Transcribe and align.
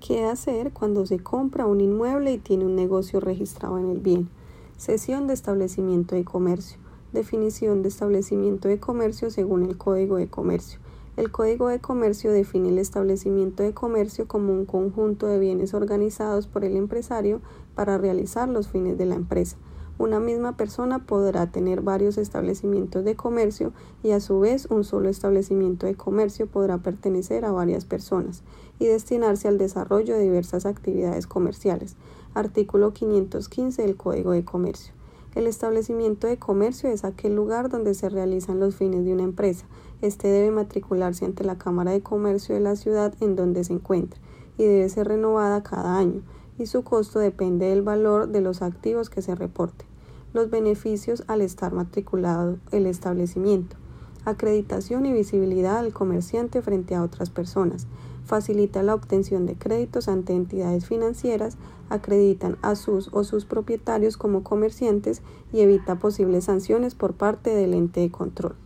¿Qué 0.00 0.24
hacer 0.24 0.72
cuando 0.72 1.06
se 1.06 1.18
compra 1.18 1.66
un 1.66 1.80
inmueble 1.80 2.32
y 2.34 2.38
tiene 2.38 2.66
un 2.66 2.76
negocio 2.76 3.18
registrado 3.18 3.78
en 3.78 3.90
el 3.90 3.98
bien? 3.98 4.28
Sesión 4.76 5.26
de 5.26 5.32
establecimiento 5.34 6.14
de 6.14 6.22
comercio. 6.22 6.78
Definición 7.12 7.82
de 7.82 7.88
establecimiento 7.88 8.68
de 8.68 8.78
comercio 8.78 9.30
según 9.30 9.64
el 9.64 9.78
Código 9.78 10.16
de 10.16 10.28
Comercio. 10.28 10.78
El 11.16 11.32
Código 11.32 11.68
de 11.68 11.80
Comercio 11.80 12.30
define 12.30 12.68
el 12.68 12.78
establecimiento 12.78 13.62
de 13.62 13.72
comercio 13.72 14.28
como 14.28 14.52
un 14.52 14.66
conjunto 14.66 15.26
de 15.26 15.38
bienes 15.38 15.72
organizados 15.72 16.46
por 16.46 16.64
el 16.64 16.76
empresario 16.76 17.40
para 17.74 17.96
realizar 17.96 18.50
los 18.50 18.68
fines 18.68 18.98
de 18.98 19.06
la 19.06 19.14
empresa. 19.14 19.56
Una 19.98 20.20
misma 20.20 20.58
persona 20.58 21.06
podrá 21.06 21.50
tener 21.50 21.80
varios 21.80 22.18
establecimientos 22.18 23.02
de 23.02 23.16
comercio 23.16 23.72
y 24.02 24.10
a 24.10 24.20
su 24.20 24.40
vez 24.40 24.66
un 24.66 24.84
solo 24.84 25.08
establecimiento 25.08 25.86
de 25.86 25.94
comercio 25.94 26.46
podrá 26.46 26.76
pertenecer 26.78 27.46
a 27.46 27.52
varias 27.52 27.86
personas 27.86 28.42
y 28.78 28.86
destinarse 28.86 29.48
al 29.48 29.56
desarrollo 29.56 30.14
de 30.14 30.24
diversas 30.24 30.66
actividades 30.66 31.26
comerciales. 31.26 31.96
Artículo 32.34 32.92
515 32.92 33.80
del 33.80 33.96
Código 33.96 34.32
de 34.32 34.44
Comercio. 34.44 34.92
El 35.34 35.46
establecimiento 35.46 36.26
de 36.26 36.38
comercio 36.38 36.90
es 36.90 37.04
aquel 37.04 37.34
lugar 37.34 37.70
donde 37.70 37.94
se 37.94 38.10
realizan 38.10 38.60
los 38.60 38.74
fines 38.74 39.04
de 39.06 39.14
una 39.14 39.22
empresa. 39.22 39.66
Este 40.02 40.28
debe 40.28 40.50
matricularse 40.50 41.24
ante 41.24 41.42
la 41.42 41.56
Cámara 41.56 41.92
de 41.92 42.02
Comercio 42.02 42.54
de 42.54 42.60
la 42.60 42.76
ciudad 42.76 43.14
en 43.20 43.34
donde 43.34 43.64
se 43.64 43.72
encuentre 43.72 44.20
y 44.58 44.64
debe 44.64 44.88
ser 44.90 45.08
renovada 45.08 45.62
cada 45.62 45.98
año 45.98 46.22
y 46.58 46.66
su 46.66 46.82
costo 46.82 47.18
depende 47.18 47.66
del 47.66 47.82
valor 47.82 48.28
de 48.28 48.40
los 48.40 48.62
activos 48.62 49.10
que 49.10 49.22
se 49.22 49.34
reporte. 49.34 49.84
Los 50.32 50.50
beneficios 50.50 51.24
al 51.28 51.40
estar 51.40 51.72
matriculado 51.72 52.58
el 52.72 52.86
establecimiento. 52.86 53.76
Acreditación 54.24 55.06
y 55.06 55.12
visibilidad 55.12 55.78
al 55.78 55.92
comerciante 55.92 56.62
frente 56.62 56.94
a 56.94 57.02
otras 57.02 57.30
personas. 57.30 57.86
Facilita 58.24 58.82
la 58.82 58.94
obtención 58.94 59.46
de 59.46 59.54
créditos 59.54 60.08
ante 60.08 60.34
entidades 60.34 60.86
financieras, 60.86 61.56
acreditan 61.88 62.58
a 62.62 62.74
sus 62.74 63.08
o 63.12 63.22
sus 63.22 63.44
propietarios 63.44 64.16
como 64.16 64.42
comerciantes 64.42 65.22
y 65.52 65.60
evita 65.60 65.98
posibles 65.98 66.44
sanciones 66.44 66.94
por 66.94 67.14
parte 67.14 67.50
del 67.50 67.74
ente 67.74 68.00
de 68.00 68.10
control 68.10 68.56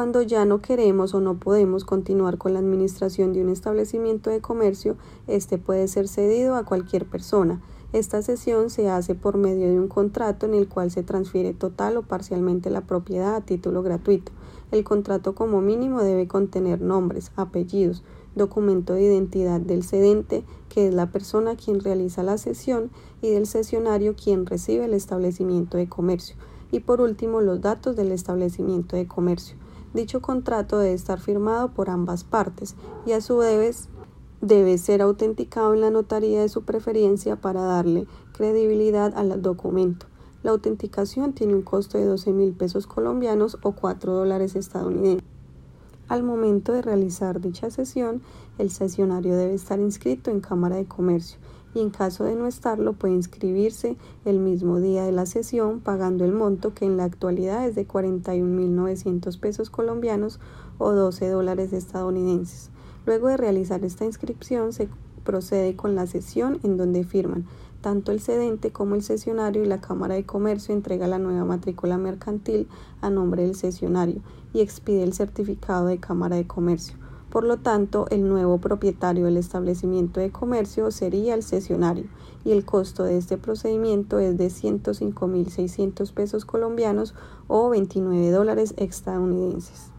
cuando 0.00 0.22
ya 0.22 0.46
no 0.46 0.62
queremos 0.62 1.12
o 1.12 1.20
no 1.20 1.38
podemos 1.38 1.84
continuar 1.84 2.38
con 2.38 2.54
la 2.54 2.60
administración 2.60 3.34
de 3.34 3.42
un 3.42 3.50
establecimiento 3.50 4.30
de 4.30 4.40
comercio, 4.40 4.96
este 5.26 5.58
puede 5.58 5.88
ser 5.88 6.08
cedido 6.08 6.54
a 6.54 6.64
cualquier 6.64 7.04
persona. 7.04 7.60
Esta 7.92 8.22
cesión 8.22 8.70
se 8.70 8.88
hace 8.88 9.14
por 9.14 9.36
medio 9.36 9.66
de 9.66 9.78
un 9.78 9.88
contrato 9.88 10.46
en 10.46 10.54
el 10.54 10.68
cual 10.68 10.90
se 10.90 11.02
transfiere 11.02 11.52
total 11.52 11.98
o 11.98 12.02
parcialmente 12.02 12.70
la 12.70 12.80
propiedad 12.86 13.36
a 13.36 13.42
título 13.42 13.82
gratuito. 13.82 14.32
El 14.70 14.84
contrato 14.84 15.34
como 15.34 15.60
mínimo 15.60 16.02
debe 16.02 16.26
contener 16.26 16.80
nombres, 16.80 17.30
apellidos, 17.36 18.02
documento 18.34 18.94
de 18.94 19.02
identidad 19.02 19.60
del 19.60 19.84
cedente, 19.84 20.44
que 20.70 20.88
es 20.88 20.94
la 20.94 21.12
persona 21.12 21.56
quien 21.56 21.78
realiza 21.78 22.22
la 22.22 22.38
cesión, 22.38 22.90
y 23.20 23.32
del 23.32 23.46
cesionario 23.46 24.14
quien 24.16 24.46
recibe 24.46 24.86
el 24.86 24.94
establecimiento 24.94 25.76
de 25.76 25.90
comercio. 25.90 26.36
Y 26.70 26.80
por 26.80 27.02
último, 27.02 27.42
los 27.42 27.60
datos 27.60 27.96
del 27.96 28.12
establecimiento 28.12 28.96
de 28.96 29.06
comercio. 29.06 29.58
Dicho 29.92 30.20
contrato 30.20 30.78
debe 30.78 30.94
estar 30.94 31.18
firmado 31.20 31.72
por 31.72 31.90
ambas 31.90 32.22
partes 32.24 32.76
y 33.06 33.12
a 33.12 33.20
su 33.20 33.38
vez 33.38 33.88
debe 34.40 34.78
ser 34.78 35.02
autenticado 35.02 35.74
en 35.74 35.80
la 35.80 35.90
notaría 35.90 36.40
de 36.40 36.48
su 36.48 36.62
preferencia 36.62 37.36
para 37.36 37.62
darle 37.62 38.06
credibilidad 38.32 39.12
al 39.16 39.42
documento. 39.42 40.06
La 40.42 40.52
autenticación 40.52 41.34
tiene 41.34 41.54
un 41.54 41.62
costo 41.62 41.98
de 41.98 42.06
12 42.06 42.32
mil 42.32 42.52
pesos 42.52 42.86
colombianos 42.86 43.58
o 43.62 43.72
4 43.72 44.14
dólares 44.14 44.56
estadounidenses. 44.56 45.28
Al 46.08 46.22
momento 46.22 46.72
de 46.72 46.82
realizar 46.82 47.40
dicha 47.40 47.70
sesión, 47.70 48.22
el 48.58 48.70
sesionario 48.70 49.36
debe 49.36 49.54
estar 49.54 49.78
inscrito 49.78 50.30
en 50.30 50.40
Cámara 50.40 50.76
de 50.76 50.86
Comercio 50.86 51.38
y 51.74 51.80
en 51.80 51.90
caso 51.90 52.24
de 52.24 52.34
no 52.34 52.46
estarlo 52.46 52.92
puede 52.92 53.14
inscribirse 53.14 53.96
el 54.24 54.38
mismo 54.38 54.80
día 54.80 55.04
de 55.04 55.12
la 55.12 55.26
sesión 55.26 55.80
pagando 55.80 56.24
el 56.24 56.32
monto 56.32 56.74
que 56.74 56.84
en 56.84 56.96
la 56.96 57.04
actualidad 57.04 57.66
es 57.66 57.74
de 57.74 57.86
41.900 57.86 59.38
pesos 59.38 59.70
colombianos 59.70 60.40
o 60.78 60.92
12 60.92 61.28
dólares 61.28 61.72
estadounidenses. 61.72 62.70
Luego 63.06 63.28
de 63.28 63.36
realizar 63.36 63.84
esta 63.84 64.04
inscripción 64.04 64.72
se 64.72 64.88
procede 65.24 65.76
con 65.76 65.94
la 65.94 66.06
sesión 66.06 66.58
en 66.62 66.76
donde 66.76 67.04
firman 67.04 67.46
tanto 67.80 68.12
el 68.12 68.20
cedente 68.20 68.72
como 68.72 68.94
el 68.94 69.02
sesionario 69.02 69.62
y 69.64 69.66
la 69.66 69.80
Cámara 69.80 70.14
de 70.14 70.24
Comercio 70.24 70.74
entrega 70.74 71.06
la 71.06 71.18
nueva 71.18 71.44
matrícula 71.44 71.96
mercantil 71.96 72.68
a 73.00 73.10
nombre 73.10 73.42
del 73.42 73.54
sesionario 73.54 74.20
y 74.52 74.60
expide 74.60 75.02
el 75.02 75.14
certificado 75.14 75.86
de 75.86 75.98
Cámara 75.98 76.36
de 76.36 76.46
Comercio. 76.46 76.96
Por 77.30 77.44
lo 77.44 77.58
tanto, 77.58 78.06
el 78.10 78.28
nuevo 78.28 78.58
propietario 78.58 79.26
del 79.26 79.36
establecimiento 79.36 80.18
de 80.18 80.32
comercio 80.32 80.90
sería 80.90 81.34
el 81.34 81.44
cesionario 81.44 82.06
y 82.44 82.50
el 82.50 82.64
costo 82.64 83.04
de 83.04 83.18
este 83.18 83.38
procedimiento 83.38 84.18
es 84.18 84.36
de 84.36 84.48
105.600 84.48 86.12
pesos 86.12 86.44
colombianos 86.44 87.14
o 87.46 87.68
29 87.70 88.30
dólares 88.30 88.74
estadounidenses. 88.76 89.90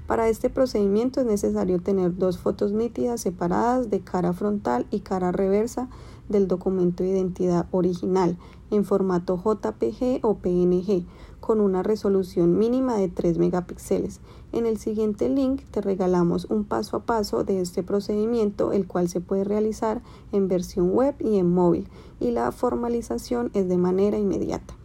Para 0.08 0.28
este 0.28 0.50
procedimiento 0.50 1.22
es 1.22 1.28
necesario 1.28 1.80
tener 1.80 2.18
dos 2.18 2.40
fotos 2.40 2.72
nítidas 2.72 3.22
separadas 3.22 3.92
de 3.92 4.00
cara 4.00 4.34
frontal 4.34 4.88
y 4.90 5.02
cara 5.02 5.32
reversa 5.32 5.88
del 6.30 6.48
documento 6.48 7.04
de 7.04 7.10
identidad 7.10 7.68
original 7.70 8.40
en 8.72 8.86
formato 8.86 9.38
JPG 9.38 10.22
o 10.24 10.38
PNG 10.38 11.06
con 11.40 11.62
una 11.62 11.84
resolución 11.84 12.58
mínima 12.58 12.96
de 12.96 13.10
3 13.10 13.38
megapíxeles. 13.38 14.20
En 14.52 14.66
el 14.66 14.78
siguiente 14.78 15.30
link 15.30 15.62
te 15.72 15.82
regalamos 15.82 16.46
un 16.46 16.64
paso 16.64 16.98
a 16.98 17.00
paso 17.02 17.44
de 17.44 17.62
este 17.62 17.84
procedimiento, 17.84 18.72
el 18.72 18.88
cual 18.88 19.10
se 19.10 19.22
puede 19.22 19.44
realizar 19.44 20.02
en 20.32 20.48
versión 20.48 20.92
web 20.92 21.16
y 21.20 21.38
en 21.38 21.54
móvil, 21.54 21.88
y 22.20 22.32
la 22.32 22.52
formalización 22.52 23.52
es 23.54 23.70
de 23.70 23.78
manera 23.78 24.18
inmediata. 24.18 24.76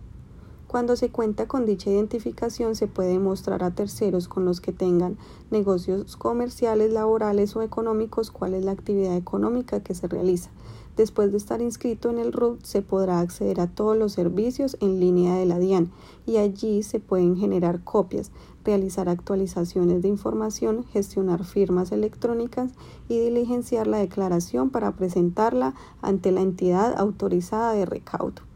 Cuando 0.74 0.96
se 0.96 1.08
cuenta 1.08 1.46
con 1.46 1.66
dicha 1.66 1.88
identificación 1.88 2.74
se 2.74 2.88
puede 2.88 3.20
mostrar 3.20 3.62
a 3.62 3.70
terceros 3.70 4.26
con 4.26 4.44
los 4.44 4.60
que 4.60 4.72
tengan 4.72 5.16
negocios 5.52 6.16
comerciales, 6.16 6.92
laborales 6.92 7.54
o 7.54 7.62
económicos 7.62 8.32
cuál 8.32 8.54
es 8.54 8.64
la 8.64 8.72
actividad 8.72 9.16
económica 9.16 9.84
que 9.84 9.94
se 9.94 10.08
realiza. 10.08 10.50
Después 10.96 11.32
de 11.32 11.38
estar 11.38 11.60
inscrito 11.60 12.08
en 12.10 12.18
el 12.18 12.32
RUT 12.32 12.62
se 12.62 12.80
podrá 12.80 13.18
acceder 13.18 13.60
a 13.60 13.66
todos 13.66 13.96
los 13.96 14.12
servicios 14.12 14.76
en 14.80 15.00
línea 15.00 15.34
de 15.34 15.44
la 15.44 15.58
DIAN 15.58 15.90
y 16.24 16.36
allí 16.36 16.84
se 16.84 17.00
pueden 17.00 17.36
generar 17.36 17.82
copias, 17.82 18.30
realizar 18.64 19.08
actualizaciones 19.08 20.02
de 20.02 20.08
información, 20.08 20.84
gestionar 20.84 21.44
firmas 21.44 21.90
electrónicas 21.90 22.70
y 23.08 23.18
diligenciar 23.18 23.88
la 23.88 23.98
declaración 23.98 24.70
para 24.70 24.92
presentarla 24.92 25.74
ante 26.00 26.30
la 26.30 26.42
entidad 26.42 26.94
autorizada 26.96 27.72
de 27.72 27.86
recaudo. 27.86 28.53